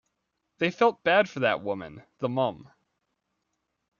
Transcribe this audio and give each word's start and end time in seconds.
They 0.57 0.71
felt 0.71 1.03
bad 1.03 1.29
for 1.29 1.41
that 1.41 1.61
woman, 1.61 2.01
the 2.17 2.27
mom. 2.27 2.71